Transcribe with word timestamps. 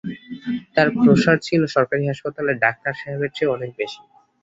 তাঁর 0.75 0.87
প্রসার 0.95 1.37
ছিল 1.47 1.61
সরকারি 1.75 2.03
হাসপাতালের 2.05 2.57
ডাক্তার 2.59 2.93
সাহেবের 2.99 3.31
চেয়েও 3.35 3.55
অনেক 3.57 3.71
বেশি। 3.77 4.01